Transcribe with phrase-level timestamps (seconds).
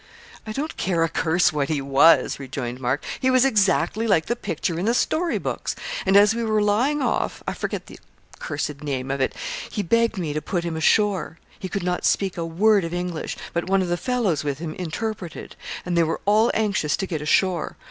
[0.47, 4.35] 'I don't care a curse what he was,' rejoined Mark; 'he was exactly like the
[4.35, 5.75] picture in the story books.
[6.07, 7.99] And as we were lying off I forget the
[8.39, 9.35] cursed name of it
[9.69, 11.37] he begged me to put him ashore.
[11.59, 14.73] He could not speak a word of English, but one of the fellows with him
[14.73, 17.77] interpreted, and they were all anxious to get ashore.